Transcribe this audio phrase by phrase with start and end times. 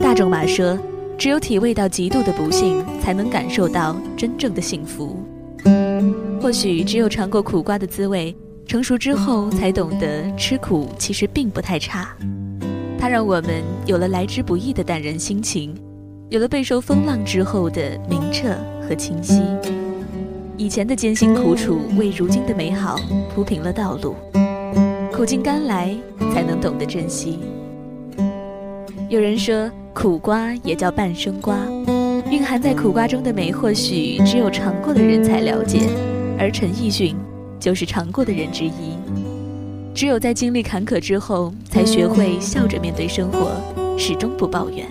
[0.00, 0.78] 大仲马说
[1.18, 5.18] ：“只有体味到极度的不幸，才能感受到真正的幸福。
[6.40, 8.34] 或许只有尝过苦瓜的滋味，
[8.66, 12.16] 成熟之后才懂得吃苦其实并不太差。
[12.98, 15.76] 它让我们有了来之不易的淡然心情，
[16.30, 18.56] 有了备受风浪之后的明澈
[18.88, 19.42] 和清晰。
[20.58, 23.00] 以前的艰辛苦楚，为如今的美好
[23.34, 24.14] 铺平了道路。
[25.10, 25.96] 苦尽甘来，
[26.34, 27.38] 才能懂得珍惜。
[29.08, 31.56] 有人说。”苦瓜也叫半生瓜，
[32.30, 35.88] 蕴含在苦瓜中的美，或许只有尝过的人才了解。
[36.38, 37.16] 而陈奕迅
[37.58, 38.96] 就是尝过的人之一。
[39.92, 43.60] 只有在经历坎坷之后，才学会笑着面对生活，
[43.98, 44.86] 始终不抱怨，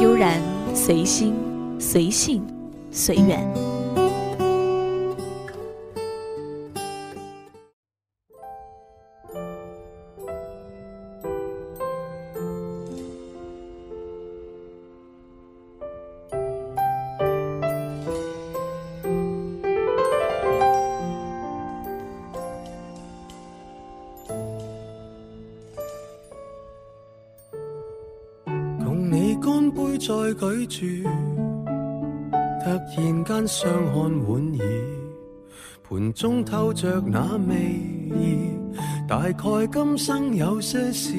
[0.00, 0.40] 悠然
[0.72, 1.34] 随心、
[1.80, 2.40] 随性、
[2.92, 3.44] 随缘。
[29.44, 30.06] 干杯再
[30.66, 31.08] 举住，
[32.64, 34.64] 突然间相看莞尔，
[35.86, 38.56] 盘中透着那味意。
[39.06, 41.12] 大概今生有些事，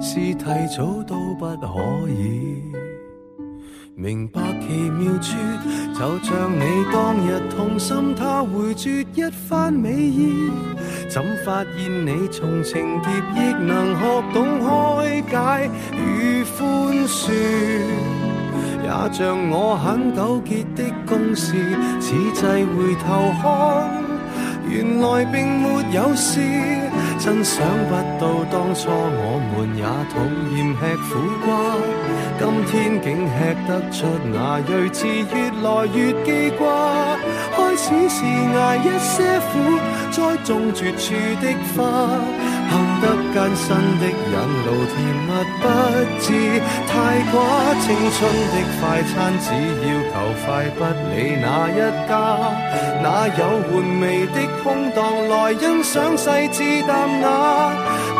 [0.00, 0.44] 是提
[0.76, 2.62] 早都不可以。
[3.96, 5.36] 明白奇妙处，
[5.94, 10.48] 就像你当日痛心，他回绝一番美意。
[11.16, 17.32] 怎发现你从情劫亦能学懂开解与宽恕？
[18.84, 21.54] 也像我很纠结的公事，
[22.02, 23.48] 此际回头看，
[24.68, 26.38] 原来并没有事。
[27.18, 30.20] 真想不到当初我们也讨
[30.52, 31.08] 厌吃苦
[31.46, 31.48] 瓜，
[32.38, 36.66] 今天竟吃得出那睿智，越来越记挂。
[37.76, 39.76] 开始是挨一些苦，
[40.10, 41.84] 栽种绝处的花。
[42.70, 43.04] 行得
[43.34, 43.68] 艰辛
[44.00, 45.64] 的引路，甜蜜不
[46.18, 46.26] 知
[46.88, 46.90] 太
[47.30, 47.36] 寡。
[47.84, 47.84] 青
[48.16, 48.80] 春的快
[49.12, 49.12] 餐，
[49.44, 49.46] 只
[49.84, 50.14] 要求
[50.46, 50.80] 快，不
[51.12, 51.76] 理哪一
[52.08, 52.10] 家。
[53.02, 57.26] 哪有玩味的空档来欣赏细致淡雅？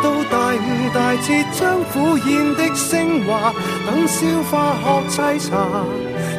[0.02, 3.54] 到大悟大彻，将苦咽的升华，
[3.86, 5.56] 等消化学沏茶，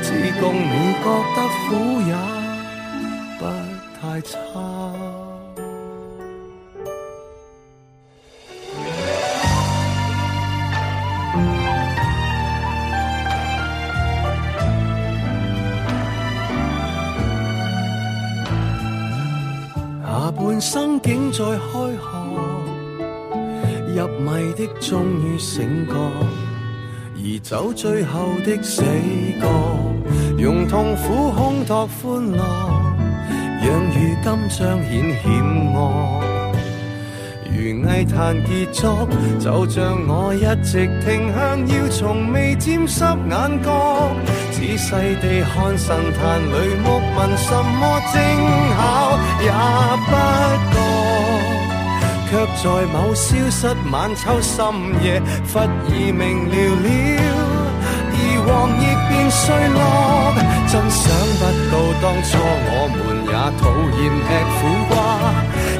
[0.03, 1.05] 只供你觉
[1.35, 2.13] 得苦也
[4.17, 4.38] 太差。
[20.59, 22.17] 生竟在开河，
[23.95, 25.94] 入迷的终于醒觉，
[27.16, 28.81] 而走最后的死
[29.39, 29.47] 角，
[30.39, 32.77] 用痛苦烘托欢乐，
[33.62, 34.59] 让如今彰显
[35.22, 35.25] 险
[35.73, 35.78] 恶。
[37.50, 39.07] 如艺坛结束，
[39.40, 39.75] 就像
[40.07, 43.67] 我一直停向，要从未沾湿眼角。
[44.51, 44.91] 仔细
[45.22, 46.53] 地看神坛里
[46.84, 46.85] 木
[47.16, 47.81] 纹，什么
[48.12, 48.16] 精
[48.75, 48.78] 巧
[49.41, 49.50] 也
[50.06, 50.12] 不
[50.72, 50.75] 觉，
[52.29, 52.31] 却
[52.62, 52.63] 在
[52.94, 53.59] 某消失
[53.91, 54.56] 晚秋深
[55.03, 55.06] 夜，
[55.51, 56.53] 忽而明了
[56.84, 56.85] 了，
[58.13, 58.16] 而
[58.46, 58.47] 黄
[58.78, 59.78] 亦变碎落。
[60.69, 61.01] 真想
[61.39, 61.41] 不
[61.72, 62.29] 到当初
[62.69, 63.63] 我们也讨
[63.97, 64.57] 厌吃苦
[64.89, 64.94] 瓜。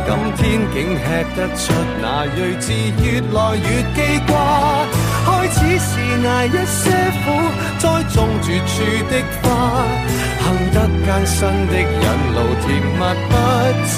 [0.08, 0.42] 今天
[0.74, 1.04] 竟吃
[1.36, 1.62] 得出
[2.02, 2.06] 那
[2.36, 2.72] 睿智，
[3.04, 3.06] 越
[3.36, 4.32] 来越记挂。
[5.26, 5.92] 开始是
[6.26, 6.82] 挨一些
[7.24, 7.26] 苦，
[7.80, 7.84] 栽
[8.14, 8.74] 种绝处
[9.10, 9.46] 的花。
[10.78, 12.06] 得艰辛的引
[12.36, 13.34] 路，甜蜜不
[13.90, 13.96] 知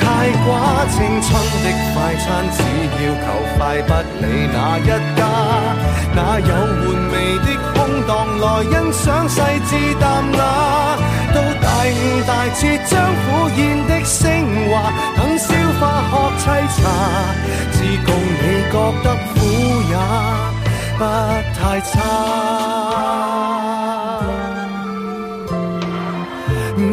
[0.00, 0.02] 太
[0.42, 0.50] 寡。
[0.90, 1.30] 青春
[1.62, 2.58] 的快餐，只
[2.98, 3.90] 要求快，不
[4.20, 5.20] 理哪一家。
[6.16, 7.14] 哪有玩味
[7.46, 7.76] 的空
[8.08, 9.36] 档来欣赏细
[9.68, 9.70] 致
[10.00, 10.40] 淡雅？
[11.32, 11.96] 到大悟
[12.26, 13.26] 大彻，将苦
[13.56, 14.26] 咽的升
[14.68, 14.74] 华，
[15.16, 15.46] 等消
[15.78, 16.12] 化学
[16.42, 16.44] 沏
[16.74, 16.82] 茶，
[17.72, 18.08] 只共
[18.40, 19.36] 你觉得苦
[19.88, 19.94] 也
[20.98, 21.00] 不
[21.54, 21.98] 太差。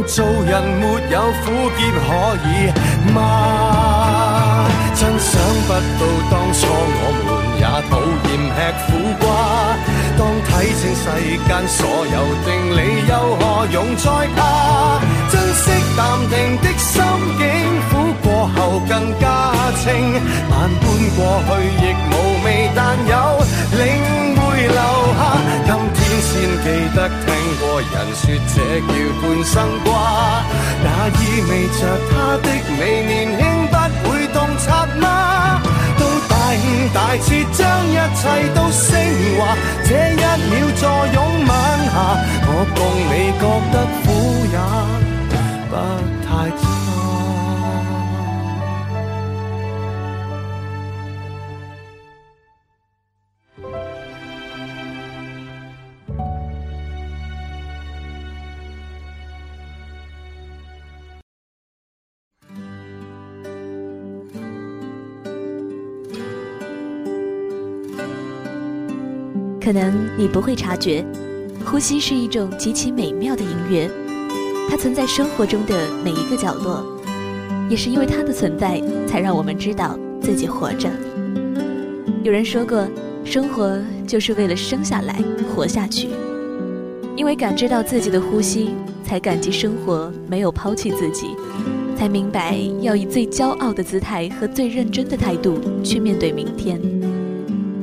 [0.07, 2.07] 做人没有苦涩可
[2.45, 2.71] 以
[3.11, 4.67] 吗？
[4.95, 5.31] 真想
[5.67, 7.27] 不到当初我们
[7.59, 7.91] 也讨
[8.29, 8.87] 厌吃苦
[9.19, 9.25] 瓜。
[10.17, 10.49] 当睇
[10.79, 11.03] 清世
[11.45, 12.15] 间所有
[12.45, 12.47] 定
[12.77, 12.79] 理，
[13.09, 13.43] 又何
[13.73, 14.05] 用再
[14.35, 14.39] 怕？
[15.29, 15.63] 珍惜
[15.97, 15.99] 淡
[16.29, 16.93] 定的心
[17.37, 17.43] 境，
[17.89, 17.91] 苦
[18.23, 18.25] 过
[18.55, 18.57] 后
[18.87, 19.23] 更加
[19.83, 19.83] 清。
[20.49, 20.83] 万般
[21.17, 22.13] 过去亦无
[22.45, 23.13] 味，但有
[23.75, 23.83] 领
[24.37, 24.79] 会留
[25.17, 25.64] 下。
[26.21, 26.31] 先
[26.63, 26.65] 记
[26.95, 27.25] 得听。
[27.59, 28.23] 过人说
[28.53, 28.89] 这叫
[29.21, 29.53] 半生
[29.83, 29.88] 瓜，
[30.83, 32.13] 那意味着他
[32.44, 32.47] 的
[32.77, 33.73] 美年轻不
[34.09, 34.65] 会洞察
[35.00, 35.03] 吗？
[35.97, 36.59] 到大悟
[36.94, 38.21] 大彻，将一切
[38.53, 38.88] 都升
[39.38, 39.39] 华，
[39.85, 40.81] 这一秒坐
[41.13, 41.17] 拥
[41.47, 41.50] 晚
[41.85, 41.95] 霞，
[42.47, 42.77] 我共
[43.09, 44.06] 你觉得苦
[44.51, 44.56] 也
[45.69, 45.73] 不
[46.25, 46.27] 太
[69.65, 71.03] 可能你不会察觉，
[71.65, 73.89] 呼吸是一种极其美妙的音乐，
[74.69, 76.85] 它存在生活中的每一个角落，
[77.67, 80.88] 也是因为它的存在，才让我们知道自己活着。
[82.21, 82.88] 有人说过，
[83.23, 85.19] 生活就是为了生下来，
[85.56, 86.09] 活下去。
[87.15, 88.69] 因为感知到自己的呼吸，
[89.03, 91.29] 才感激生活没有抛弃自己，
[91.97, 96.79] 才明白要以最骄傲的姿态和最认真的态度去面对明天。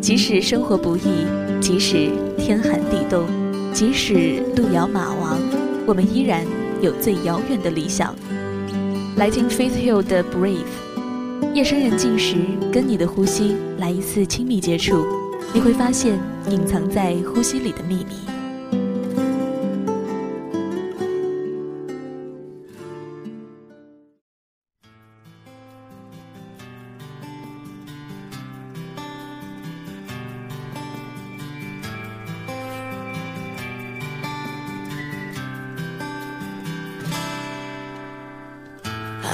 [0.00, 1.41] 即使生活不易。
[1.62, 3.24] 即使天寒地冻，
[3.72, 5.38] 即使路遥马亡，
[5.86, 6.44] 我们依然
[6.80, 8.16] 有最遥远的理想。
[9.16, 10.64] 来听 Faith Hill 的 Breathe。
[11.54, 12.34] 夜深人静时，
[12.72, 15.06] 跟你的呼吸来一次亲密接触，
[15.54, 16.18] 你会发现
[16.50, 18.31] 隐藏在呼吸里的秘密。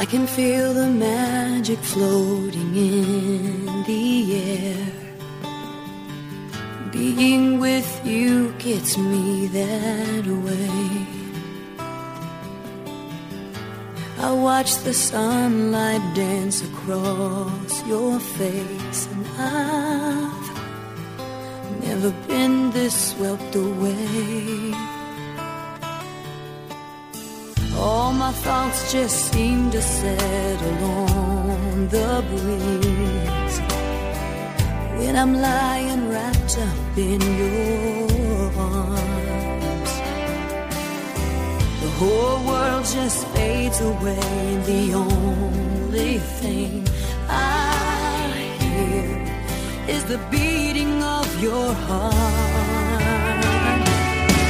[0.01, 4.87] I can feel the magic floating in the air.
[6.93, 11.07] Being with you gets me that way.
[14.19, 20.49] I watch the sunlight dance across your face, and I've
[21.83, 24.98] never been this swept away.
[27.91, 33.57] All my thoughts just seem to settle on the breeze
[34.99, 39.93] when I'm lying wrapped up in your arms.
[41.85, 46.87] The whole world just fades away, and the only thing
[47.31, 48.29] I
[48.63, 49.09] hear
[49.95, 52.15] is the beating of your heart.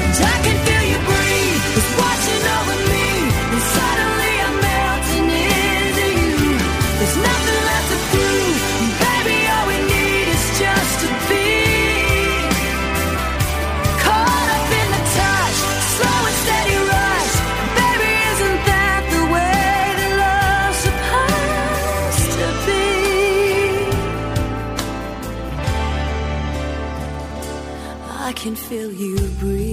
[0.07, 2.98] And I can feel you breathe, it's watching over me.
[28.69, 29.68] Feel you breathe.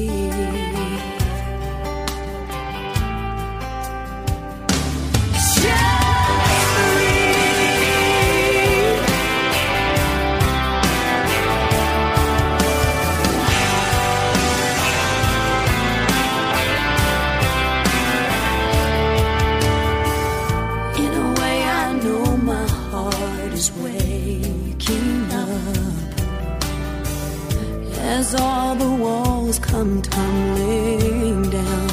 [30.25, 31.87] Come tumbling down.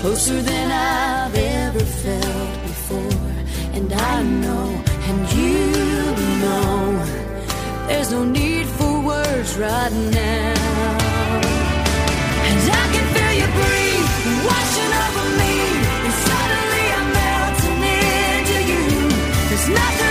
[0.00, 3.22] Closer than I've ever felt before,
[3.76, 4.66] and I know,
[5.08, 5.56] and you
[6.42, 6.76] know,
[7.88, 10.54] there's no need for words right now.
[12.48, 14.10] And I can feel you breathe,
[14.48, 15.54] washing over me.
[16.04, 18.82] And suddenly I'm melting into you.
[19.48, 20.03] There's nothing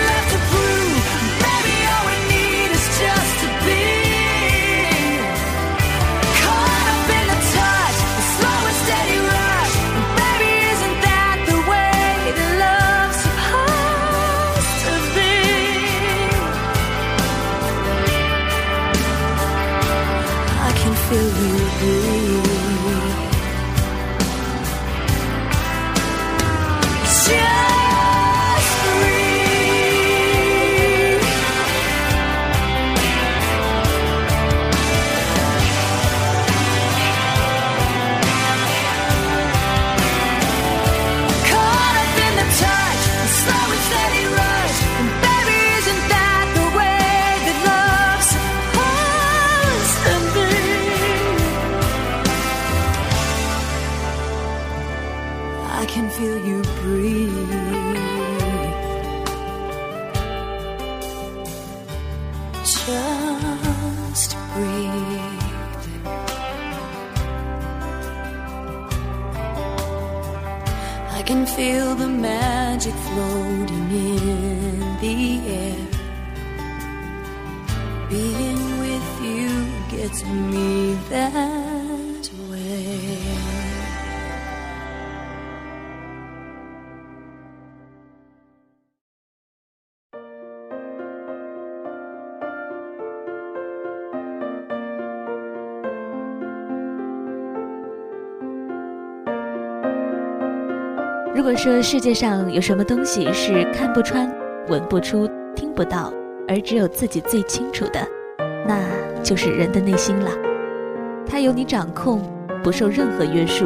[21.44, 22.33] you breathe.
[55.86, 57.50] Can feel you breathe.
[62.64, 65.44] Just breathe.
[71.18, 75.18] I can feel the magic floating in the
[75.60, 75.88] air.
[78.10, 79.50] Being with you
[79.90, 81.73] gets me that
[101.36, 104.32] 如果说世界上有什么东西是看不穿、
[104.68, 106.14] 闻不出、听不到，
[106.48, 108.00] 而只有自己最清楚的，
[108.68, 108.80] 那
[109.24, 110.30] 就是人的内心了。
[111.26, 112.22] 它由你掌控，
[112.64, 113.66] 不受任何约束。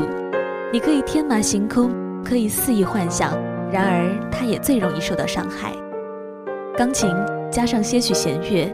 [0.72, 1.92] 你可以天马行空，
[2.24, 3.34] 可以肆意幻想，
[3.70, 5.74] 然而它也最容易受到伤害。
[6.78, 7.14] 钢琴
[7.52, 8.74] 加上些许弦乐，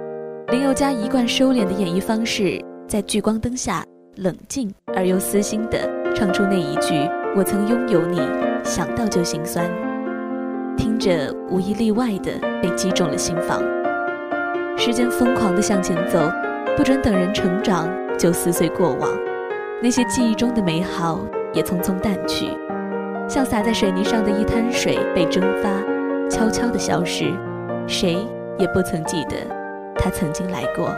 [0.49, 3.83] 林宥嘉一贯收敛的演绎方式，在聚光灯下
[4.17, 5.79] 冷静而又私心地
[6.13, 8.21] 唱出那一句“我曾拥有你，
[8.63, 9.69] 想到就心酸”，
[10.77, 13.61] 听着无一例外的被击中了心房。
[14.77, 16.19] 时间疯狂地向前走，
[16.75, 19.09] 不准等人成长就撕碎过往，
[19.81, 21.19] 那些记忆中的美好
[21.53, 22.47] 也匆匆淡去，
[23.29, 25.69] 像洒在水泥上的一滩水被蒸发，
[26.29, 27.31] 悄悄地消失，
[27.87, 28.17] 谁
[28.57, 29.35] 也不曾记得，
[29.95, 30.89] 他曾经来过。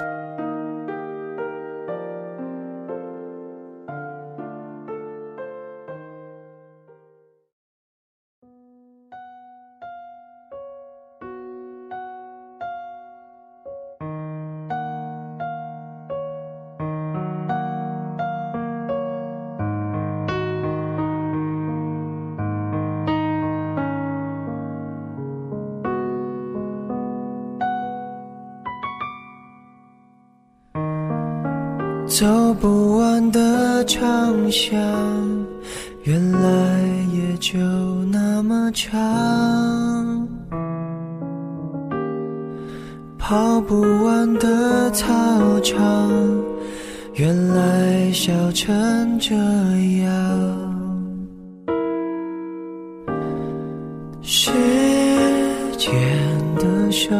[32.17, 34.79] 走不完的长巷，
[36.03, 36.79] 原来
[37.11, 37.59] 也就
[38.05, 40.25] 那么长。
[43.17, 45.13] 跑不完的操
[45.59, 46.09] 场，
[47.15, 50.15] 原来笑成这样。
[54.21, 54.51] 时
[55.77, 55.93] 间
[56.55, 57.13] 的手，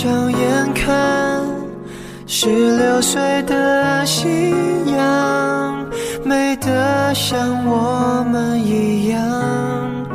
[0.00, 1.44] 上眼看，
[2.24, 4.28] 十六岁的夕
[4.96, 5.84] 阳，
[6.24, 10.06] 美得像我们一样，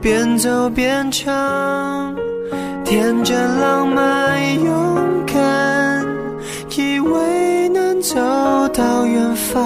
[0.00, 2.14] 边走边唱，
[2.84, 6.06] 天真浪漫勇敢，
[6.78, 8.14] 以为能走
[8.68, 9.60] 到远方。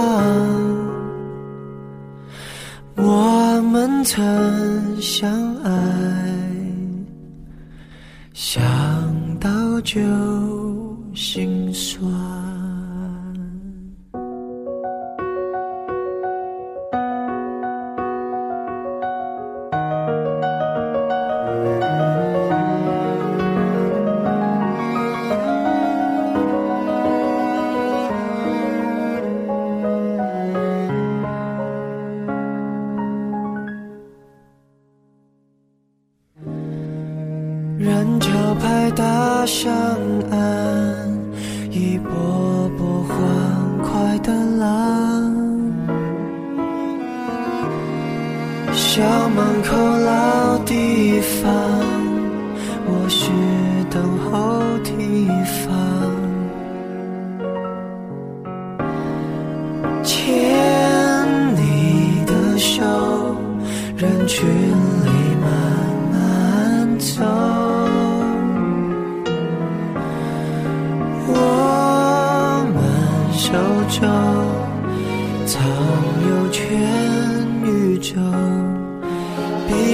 [2.96, 5.30] 我们曾相
[5.62, 5.70] 爱，
[8.32, 9.09] 想到
[9.82, 10.00] 就
[11.14, 12.59] 心酸。
[48.72, 51.52] 校门口老地方，
[52.86, 53.30] 我是
[53.90, 55.70] 等候提防。
[60.02, 62.82] 牵你的手，
[63.96, 64.48] 人群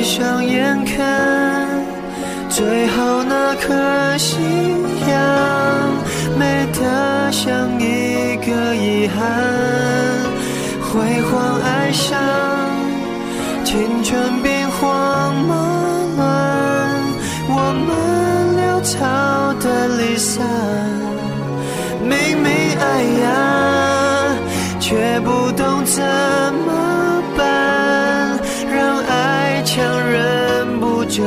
[0.07, 1.67] 上眼看，
[2.49, 4.37] 最后那颗夕
[5.09, 5.19] 阳，
[6.39, 9.19] 美得像一个遗憾。
[10.81, 12.17] 辉煌爱上，
[13.65, 15.55] 青春兵荒马
[16.17, 16.25] 乱，
[17.49, 17.53] 我
[17.85, 17.91] 们
[18.57, 18.95] 潦草
[19.61, 20.47] 的离散。
[22.01, 22.49] 明明
[22.79, 23.27] 爱呀，
[24.79, 26.01] 却不懂怎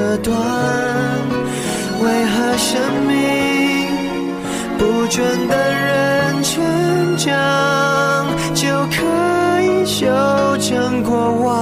[0.10, 0.36] 这段？
[2.01, 3.13] 为何生命
[4.80, 6.63] 不准等人成
[7.16, 8.25] 长，
[8.56, 10.08] 就可以修
[10.58, 11.13] 正过
[11.44, 11.54] 往？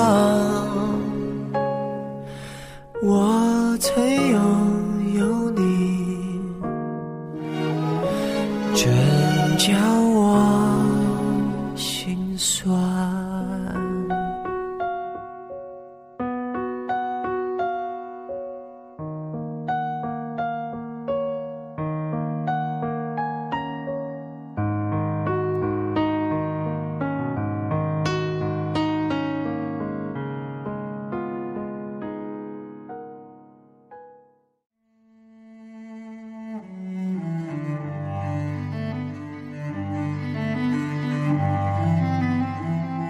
[3.04, 4.40] 我曾拥
[5.20, 6.40] 有你，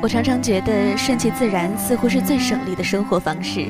[0.08, 3.66] 我常常觉得顺其自然似乎是最省力的生活方式，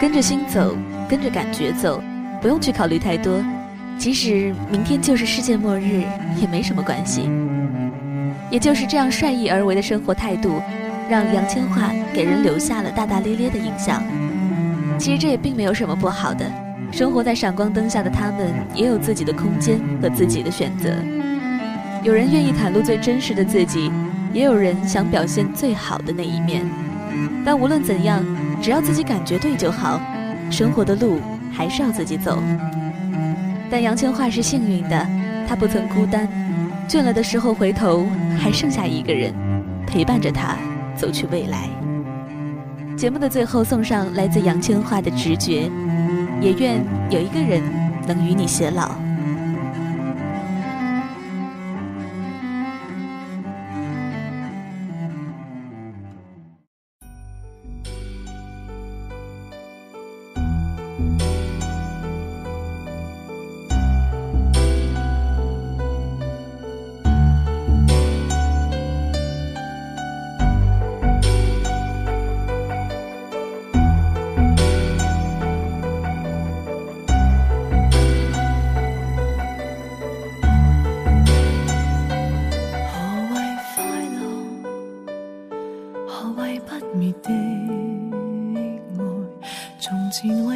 [0.00, 0.76] 跟着心走，
[1.08, 2.00] 跟着感觉走，
[2.40, 3.44] 不用去考虑太多。
[3.98, 6.04] 即使明天就是世界末日，
[6.40, 7.28] 也没什么关系。
[8.52, 10.62] 也就是这样率意而为的生活态度，
[11.10, 14.00] 让杨千嬅给人留下了大大咧咧的印象。
[14.96, 16.48] 其实这也并没有什么不好的，
[16.92, 20.90] 生活在闪光灯下的他们也有自己的空间和自己的选择。
[22.04, 23.90] 有人愿意袒露最真实的自己。
[24.34, 26.68] 也有人想表现最好的那一面，
[27.44, 28.22] 但无论怎样，
[28.60, 30.00] 只要自己感觉对就好。
[30.50, 31.20] 生活的路
[31.52, 32.42] 还是要自己走。
[33.70, 35.06] 但杨千嬅是幸运的，
[35.48, 36.28] 她不曾孤单，
[36.88, 39.32] 倦了的时候回头，还剩下一个人
[39.86, 40.56] 陪伴着她
[40.96, 41.68] 走去未来。
[42.96, 45.70] 节目的最后送上来自杨千嬅的直觉，
[46.40, 47.62] 也愿有一个人
[48.06, 49.03] 能与你偕老。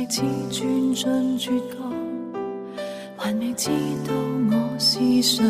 [0.08, 0.22] 次
[0.94, 1.92] 转进绝望，
[3.14, 3.68] 还未知
[4.06, 4.14] 道
[4.50, 5.44] 我是谁，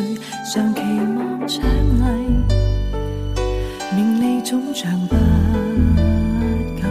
[0.52, 0.80] 常期
[1.16, 2.44] 望奖励，
[3.94, 5.14] 名利总像不
[6.82, 6.88] 够，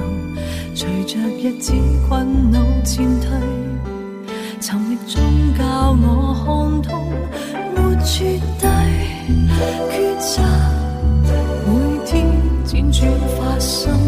[0.74, 1.74] 随着日子
[2.08, 3.30] 困恼渐退，
[4.62, 5.22] 沉溺中
[5.58, 7.12] 教我看通，
[7.76, 8.70] 没绝对
[9.92, 10.42] 抉择，
[11.66, 11.70] 每
[12.06, 12.26] 天
[12.66, 14.07] 辗转发生。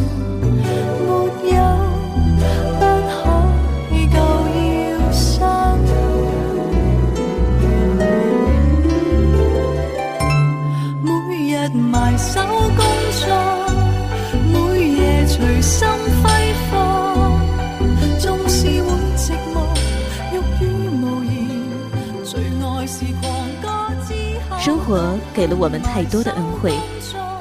[25.60, 26.74] 我们太多的恩惠，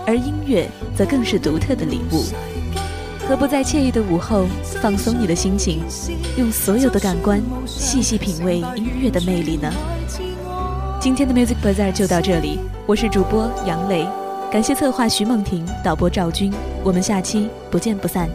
[0.05, 2.25] 而音乐则更是独特的礼物。
[3.29, 4.45] 何不在惬意的午后
[4.83, 5.85] 放松你的心情，
[6.37, 9.73] 用所有的感官细细品味音乐的魅力呢？
[11.01, 14.05] 今天的 Music Bazaar 就到这里，我是主播杨雷，
[14.51, 16.53] 感谢策划徐梦婷，导播赵军，
[16.83, 18.29] 我们下期不见不散。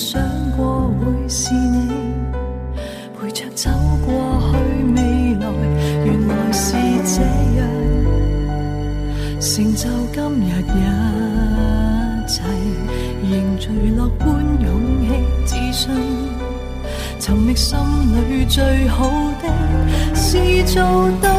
[0.00, 0.18] 想
[0.56, 1.92] 过会是你
[3.20, 3.68] 陪着走
[4.02, 4.56] 过去
[4.94, 5.44] 未来，
[6.06, 6.72] 原来是
[7.04, 7.20] 这
[7.58, 7.60] 样
[9.38, 10.80] 成就今日一
[12.26, 12.40] 切，
[13.22, 14.26] 凝聚乐观
[14.62, 14.68] 勇
[15.04, 15.06] 气
[15.44, 15.92] 自信，
[17.18, 17.78] 寻觅心
[18.30, 19.06] 里最好
[19.42, 19.44] 的，
[20.14, 20.82] 是做
[21.20, 21.29] 得。